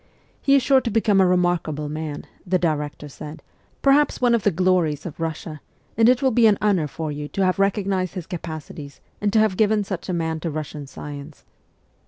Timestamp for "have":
7.45-7.59, 9.37-9.57